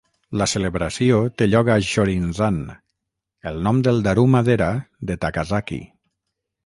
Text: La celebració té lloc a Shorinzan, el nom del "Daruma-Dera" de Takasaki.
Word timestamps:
La 0.41 0.45
celebració 0.51 1.19
té 1.41 1.47
lloc 1.49 1.69
a 1.73 1.75
Shorinzan, 1.89 2.57
el 3.53 3.61
nom 3.67 3.83
del 3.89 4.01
"Daruma-Dera" 4.09 4.71
de 5.11 5.19
Takasaki. 5.27 5.83